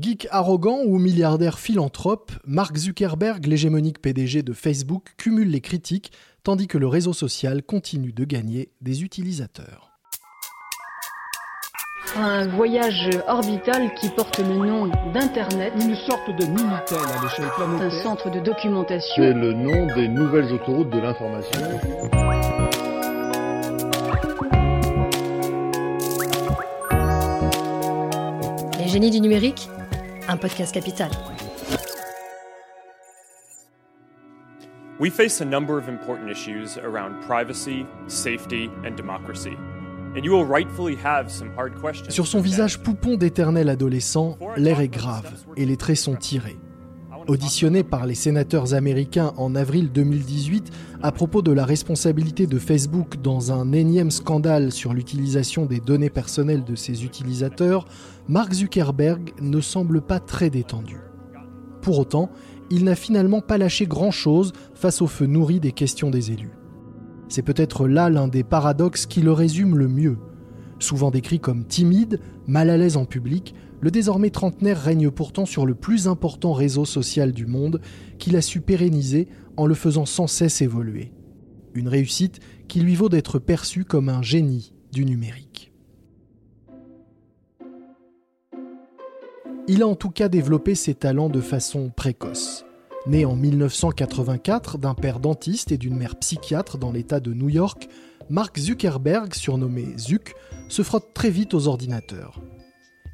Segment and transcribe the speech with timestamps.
[0.00, 6.68] Geek arrogant ou milliardaire philanthrope, Mark Zuckerberg, l'hégémonique PDG de Facebook, cumule les critiques tandis
[6.68, 9.90] que le réseau social continue de gagner des utilisateurs.
[12.16, 15.74] Un voyage orbital qui porte le nom d'Internet.
[15.78, 17.86] Une sorte de Minitel à l'échelle planétaire.
[17.86, 19.22] Un centre de documentation.
[19.22, 21.60] C'est le nom des nouvelles autoroutes de l'information.
[28.78, 29.68] Les génies du numérique
[30.30, 31.10] un podcast capital.
[35.00, 39.56] We face a number of important issues around privacy, safety, and democracy.
[40.14, 42.14] And you will rightfully have some hard questions.
[42.14, 46.58] Sur son visage poupon d'éternel adolescent, l'air est grave et les traits sont tirés.
[47.26, 50.70] Auditionné par les sénateurs américains en avril 2018
[51.02, 56.10] à propos de la responsabilité de Facebook dans un énième scandale sur l'utilisation des données
[56.10, 57.86] personnelles de ses utilisateurs,
[58.28, 60.98] Mark Zuckerberg ne semble pas très détendu.
[61.82, 62.30] Pour autant,
[62.70, 66.56] il n'a finalement pas lâché grand-chose face au feu nourri des questions des élus.
[67.28, 70.18] C'est peut-être là l'un des paradoxes qui le résume le mieux.
[70.78, 75.66] Souvent décrit comme timide, mal à l'aise en public, le désormais trentenaire règne pourtant sur
[75.66, 77.80] le plus important réseau social du monde
[78.18, 81.12] qu'il a su pérenniser en le faisant sans cesse évoluer.
[81.74, 85.72] Une réussite qui lui vaut d'être perçu comme un génie du numérique.
[89.68, 92.64] Il a en tout cas développé ses talents de façon précoce.
[93.06, 97.88] Né en 1984 d'un père dentiste et d'une mère psychiatre dans l'État de New York,
[98.28, 100.34] Mark Zuckerberg, surnommé Zuck,
[100.68, 102.40] se frotte très vite aux ordinateurs.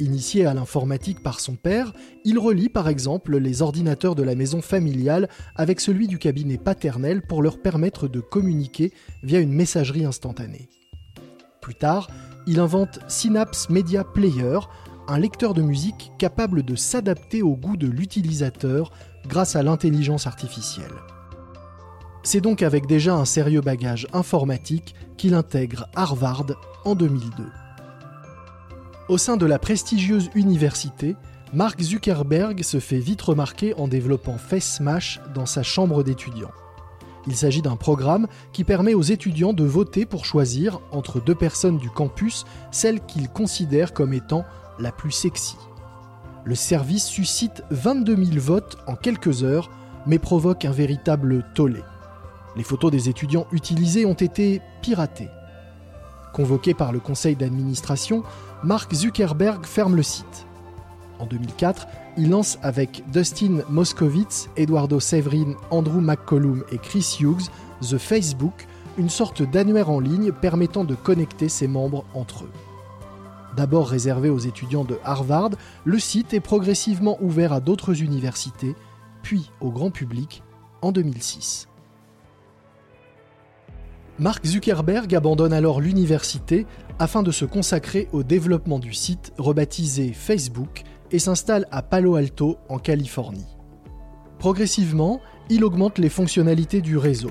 [0.00, 1.92] Initié à l'informatique par son père,
[2.24, 7.20] il relie par exemple les ordinateurs de la maison familiale avec celui du cabinet paternel
[7.20, 10.70] pour leur permettre de communiquer via une messagerie instantanée.
[11.60, 12.08] Plus tard,
[12.46, 14.60] il invente Synapse Media Player,
[15.06, 18.92] un lecteur de musique capable de s'adapter au goût de l'utilisateur
[19.28, 20.94] grâce à l'intelligence artificielle.
[22.22, 26.46] C'est donc avec déjà un sérieux bagage informatique qu'il intègre Harvard
[26.86, 27.44] en 2002.
[29.10, 31.16] Au sein de la prestigieuse université,
[31.52, 36.52] Mark Zuckerberg se fait vite remarquer en développant FaceMash dans sa chambre d'étudiants.
[37.26, 41.78] Il s'agit d'un programme qui permet aux étudiants de voter pour choisir, entre deux personnes
[41.78, 44.44] du campus, celle qu'ils considèrent comme étant
[44.78, 45.56] la plus sexy.
[46.44, 49.72] Le service suscite 22 000 votes en quelques heures,
[50.06, 51.82] mais provoque un véritable tollé.
[52.54, 55.30] Les photos des étudiants utilisées ont été piratées.
[56.32, 58.22] Convoqué par le conseil d'administration,
[58.62, 60.46] Mark Zuckerberg ferme le site.
[61.18, 61.86] En 2004,
[62.16, 67.50] il lance avec Dustin Moskovitz, Eduardo Severin, Andrew McCollum et Chris Hughes
[67.82, 68.66] The Facebook,
[68.98, 72.52] une sorte d'annuaire en ligne permettant de connecter ses membres entre eux.
[73.56, 75.50] D'abord réservé aux étudiants de Harvard,
[75.84, 78.76] le site est progressivement ouvert à d'autres universités,
[79.22, 80.42] puis au grand public
[80.82, 81.69] en 2006.
[84.20, 86.66] Mark Zuckerberg abandonne alors l'université
[86.98, 92.58] afin de se consacrer au développement du site rebaptisé Facebook et s'installe à Palo Alto
[92.68, 93.56] en Californie.
[94.38, 97.30] Progressivement, il augmente les fonctionnalités du réseau.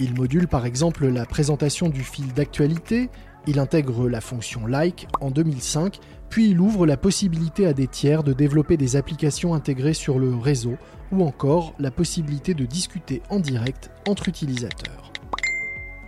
[0.00, 3.08] Il module par exemple la présentation du fil d'actualité,
[3.46, 8.22] il intègre la fonction Like en 2005, puis il ouvre la possibilité à des tiers
[8.22, 10.76] de développer des applications intégrées sur le réseau,
[11.10, 15.10] ou encore la possibilité de discuter en direct entre utilisateurs.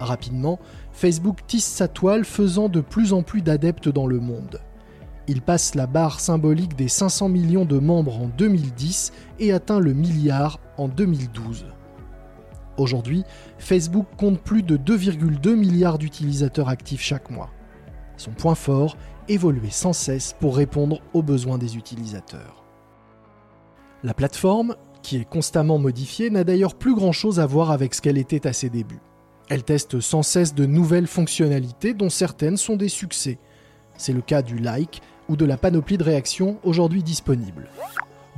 [0.00, 0.58] Rapidement,
[0.92, 4.60] Facebook tisse sa toile faisant de plus en plus d'adeptes dans le monde.
[5.26, 9.92] Il passe la barre symbolique des 500 millions de membres en 2010 et atteint le
[9.92, 11.66] milliard en 2012.
[12.78, 13.24] Aujourd'hui,
[13.58, 17.50] Facebook compte plus de 2,2 milliards d'utilisateurs actifs chaque mois.
[18.16, 18.96] Son point fort,
[19.28, 22.64] évoluer sans cesse pour répondre aux besoins des utilisateurs.
[24.04, 28.18] La plateforme, qui est constamment modifiée, n'a d'ailleurs plus grand-chose à voir avec ce qu'elle
[28.18, 29.02] était à ses débuts.
[29.48, 33.38] Elle teste sans cesse de nouvelles fonctionnalités dont certaines sont des succès.
[33.96, 37.68] C'est le cas du like ou de la panoplie de réactions aujourd'hui disponibles.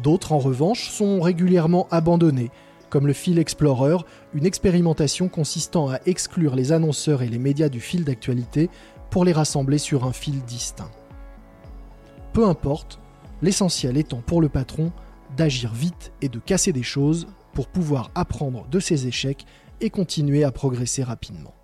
[0.03, 2.51] D'autres, en revanche, sont régulièrement abandonnées,
[2.91, 3.97] comme le Fil Explorer,
[4.35, 8.71] une expérimentation consistant à exclure les annonceurs et les médias du fil d'actualité
[9.11, 10.91] pour les rassembler sur un fil distinct.
[12.33, 13.01] Peu importe,
[13.43, 14.93] l'essentiel étant pour le patron
[15.37, 19.45] d'agir vite et de casser des choses pour pouvoir apprendre de ses échecs
[19.81, 21.55] et continuer à progresser rapidement.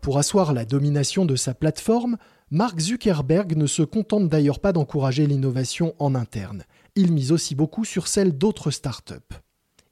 [0.00, 2.18] Pour asseoir la domination de sa plateforme,
[2.50, 6.64] Mark Zuckerberg ne se contente d'ailleurs pas d'encourager l'innovation en interne,
[6.96, 9.14] il mise aussi beaucoup sur celle d'autres startups.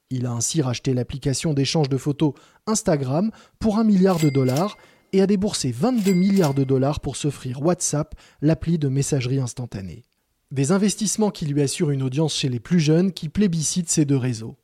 [0.09, 2.33] Il a ainsi racheté l'application d'échange de photos
[2.67, 4.77] Instagram pour un milliard de dollars
[5.11, 10.03] et a déboursé 22 milliards de dollars pour s'offrir WhatsApp, l'appli de messagerie instantanée.
[10.51, 14.17] Des investissements qui lui assurent une audience chez les plus jeunes qui plébiscitent ces deux
[14.17, 14.55] réseaux.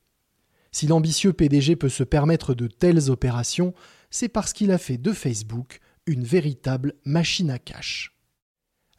[0.71, 3.73] Si l'ambitieux PDG peut se permettre de telles opérations,
[4.11, 8.15] c'est parce qu'il a fait de Facebook une véritable machine à cash.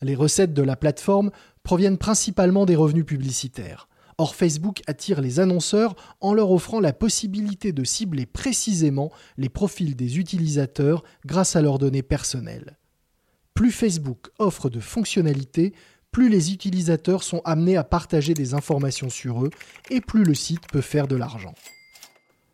[0.03, 1.31] Les recettes de la plateforme
[1.63, 3.89] proviennent principalement des revenus publicitaires.
[4.19, 9.97] Or, Facebook attire les annonceurs en leur offrant la possibilité de cibler précisément les profils
[9.97, 12.79] des utilisateurs grâce à leurs données personnelles.
[13.55, 15.75] Plus Facebook offre de fonctionnalités,
[16.13, 19.51] plus les utilisateurs sont amenés à partager des informations sur eux
[19.91, 21.55] et plus le site peut faire de l'argent.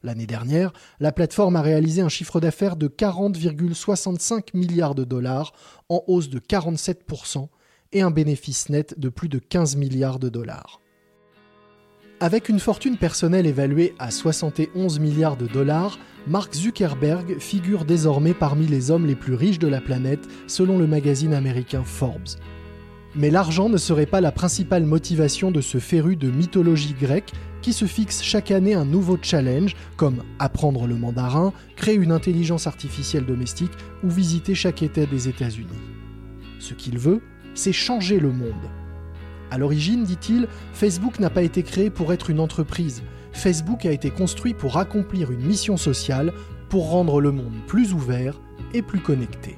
[0.02, 5.52] L'année dernière, la plateforme a réalisé un chiffre d'affaires de 40,65 milliards de dollars,
[5.88, 7.48] en hausse de 47%,
[7.92, 10.80] et un bénéfice net de plus de 15 milliards de dollars.
[12.20, 18.66] Avec une fortune personnelle évaluée à 71 milliards de dollars, Mark Zuckerberg figure désormais parmi
[18.66, 22.38] les hommes les plus riches de la planète selon le magazine américain Forbes.
[23.18, 27.32] Mais l'argent ne serait pas la principale motivation de ce féru de mythologie grecque
[27.62, 32.66] qui se fixe chaque année un nouveau challenge, comme apprendre le mandarin, créer une intelligence
[32.66, 33.72] artificielle domestique
[34.04, 35.66] ou visiter chaque État des États-Unis.
[36.58, 37.22] Ce qu'il veut,
[37.54, 38.52] c'est changer le monde.
[39.50, 43.02] À l'origine, dit-il, Facebook n'a pas été créé pour être une entreprise.
[43.32, 46.34] Facebook a été construit pour accomplir une mission sociale,
[46.68, 48.38] pour rendre le monde plus ouvert
[48.74, 49.56] et plus connecté.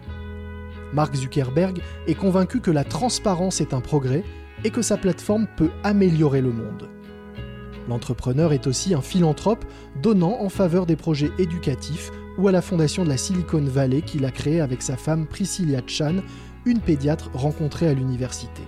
[0.92, 4.24] Mark Zuckerberg est convaincu que la transparence est un progrès
[4.64, 6.88] et que sa plateforme peut améliorer le monde.
[7.88, 9.64] L'entrepreneur est aussi un philanthrope
[10.02, 14.24] donnant en faveur des projets éducatifs ou à la fondation de la Silicon Valley qu'il
[14.24, 16.16] a créée avec sa femme Priscilla Chan,
[16.66, 18.62] une pédiatre rencontrée à l'université.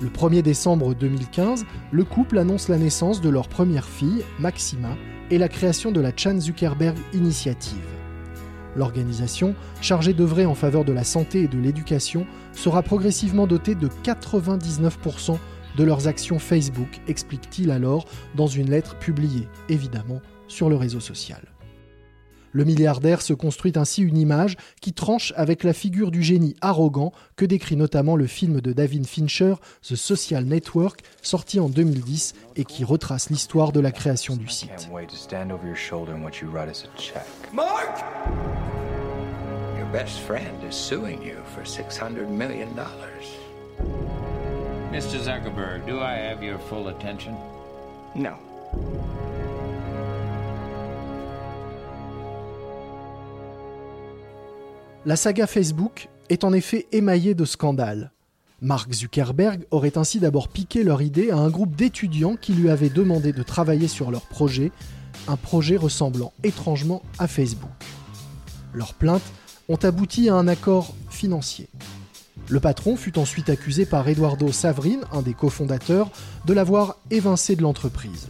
[0.00, 4.96] Le 1er décembre 2015, le couple annonce la naissance de leur première fille, Maxima,
[5.30, 7.97] et la création de la Chan Zuckerberg Initiative.
[8.76, 13.88] L'organisation, chargée d'œuvrer en faveur de la santé et de l'éducation, sera progressivement dotée de
[14.04, 15.38] 99%
[15.76, 21.42] de leurs actions Facebook, explique-t-il alors dans une lettre publiée, évidemment, sur le réseau social.
[22.52, 27.12] Le milliardaire se construit ainsi une image qui tranche avec la figure du génie arrogant
[27.36, 32.64] que décrit notamment le film de David Fincher, The Social Network, sorti en 2010 et
[32.64, 34.88] qui retrace l'histoire de la création du site.
[37.52, 38.04] Mark!
[39.78, 42.68] Your best friend is suing you for $600 million.
[44.90, 45.18] Mr.
[45.18, 47.36] Zuckerberg, do I have your full attention?
[48.14, 48.38] No.
[55.08, 58.12] La saga Facebook est en effet émaillée de scandales.
[58.60, 62.90] Mark Zuckerberg aurait ainsi d'abord piqué leur idée à un groupe d'étudiants qui lui avaient
[62.90, 64.70] demandé de travailler sur leur projet,
[65.26, 67.70] un projet ressemblant étrangement à Facebook.
[68.74, 69.22] Leurs plaintes
[69.70, 71.70] ont abouti à un accord financier.
[72.50, 76.10] Le patron fut ensuite accusé par Eduardo Savrin, un des cofondateurs,
[76.44, 78.28] de l'avoir évincé de l'entreprise.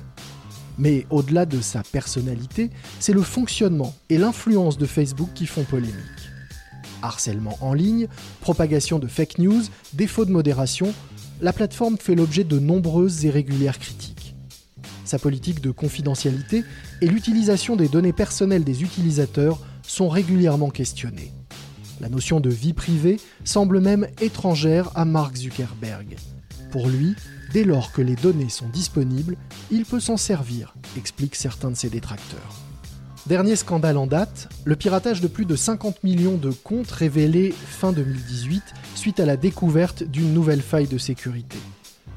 [0.79, 2.71] Mais au-delà de sa personnalité,
[3.01, 6.18] c'est le fonctionnement et l'influence de Facebook qui font polémique.
[7.03, 8.09] Harcèlement en ligne,
[8.41, 9.63] propagation de fake news,
[9.93, 10.93] défaut de modération,
[11.41, 14.35] la plateforme fait l'objet de nombreuses et régulières critiques.
[15.05, 16.65] Sa politique de confidentialité
[17.01, 21.33] et l'utilisation des données personnelles des utilisateurs sont régulièrement questionnées.
[22.01, 26.17] La notion de vie privée semble même étrangère à Mark Zuckerberg.
[26.71, 27.15] Pour lui,
[27.53, 29.37] dès lors que les données sont disponibles,
[29.71, 32.68] il peut s'en servir, expliquent certains de ses détracteurs.
[33.29, 37.93] Dernier scandale en date, le piratage de plus de 50 millions de comptes révélé fin
[37.93, 38.63] 2018
[38.95, 41.59] suite à la découverte d'une nouvelle faille de sécurité.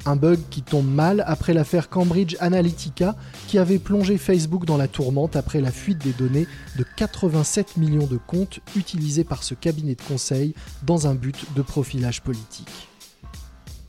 [0.05, 4.87] Un bug qui tombe mal après l'affaire Cambridge Analytica qui avait plongé Facebook dans la
[4.87, 9.95] tourmente après la fuite des données de 87 millions de comptes utilisés par ce cabinet
[9.95, 12.87] de conseil dans un but de profilage politique.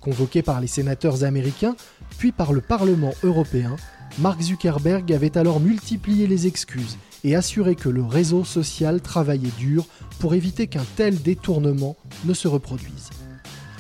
[0.01, 1.77] Convoqué par les sénateurs américains,
[2.19, 3.77] puis par le Parlement européen,
[4.19, 9.87] Mark Zuckerberg avait alors multiplié les excuses et assuré que le réseau social travaillait dur
[10.19, 13.11] pour éviter qu'un tel détournement ne se reproduise.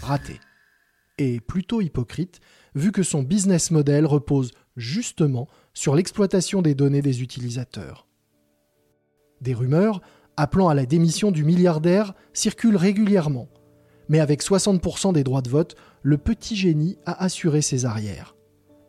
[0.00, 0.40] Raté
[1.18, 2.40] et plutôt hypocrite,
[2.74, 8.06] vu que son business model repose justement sur l'exploitation des données des utilisateurs.
[9.40, 10.00] Des rumeurs
[10.36, 13.48] appelant à la démission du milliardaire circulent régulièrement,
[14.08, 18.34] mais avec 60% des droits de vote, le petit génie a assuré ses arrières.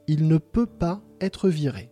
[0.08, 1.90] Il ne peut pas être viré.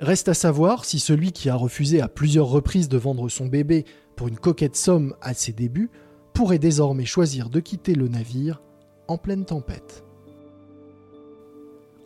[0.00, 3.84] Reste à savoir si celui qui a refusé à plusieurs reprises de vendre son bébé
[4.14, 5.90] pour une coquette somme à ses débuts
[6.34, 8.62] pourrait désormais choisir de quitter le navire
[9.08, 10.04] en pleine tempête.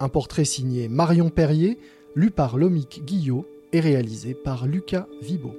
[0.00, 1.78] Un portrait signé Marion Perrier,
[2.14, 5.54] lu par Lomique Guillot et réalisé par Lucas Vibo.